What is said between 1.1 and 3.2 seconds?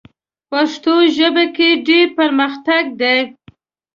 ژبه کې ډېر پرمختګ دی.